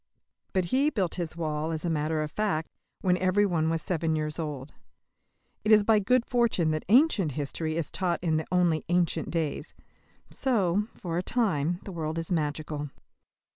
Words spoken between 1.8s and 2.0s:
a